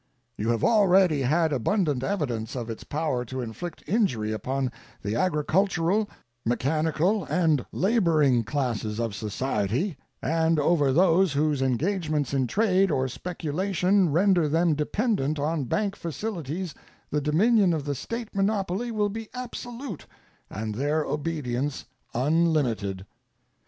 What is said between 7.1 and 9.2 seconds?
and laboring classes of